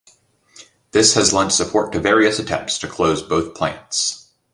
[0.93, 4.31] This has lent support to various attempts to close both plants.